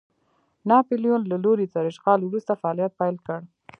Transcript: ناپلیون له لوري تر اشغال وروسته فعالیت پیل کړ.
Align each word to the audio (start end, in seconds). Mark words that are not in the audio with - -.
ناپلیون 0.69 1.21
له 1.31 1.37
لوري 1.45 1.67
تر 1.73 1.83
اشغال 1.91 2.19
وروسته 2.23 2.51
فعالیت 2.61 2.91
پیل 2.99 3.15
کړ. 3.27 3.39